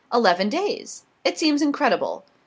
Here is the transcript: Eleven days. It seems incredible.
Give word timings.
Eleven 0.11 0.49
days. 0.49 1.03
It 1.23 1.37
seems 1.37 1.61
incredible. 1.61 2.25